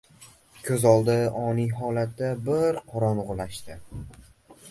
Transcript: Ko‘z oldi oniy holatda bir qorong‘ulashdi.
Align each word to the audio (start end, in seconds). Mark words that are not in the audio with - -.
Ko‘z 0.67 0.85
oldi 0.91 1.17
oniy 1.41 1.67
holatda 1.81 2.31
bir 2.47 2.79
qorong‘ulashdi. 2.95 3.77